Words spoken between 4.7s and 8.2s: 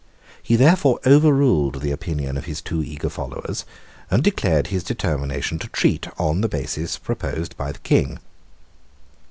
his determination to treat on the basis proposed by the King.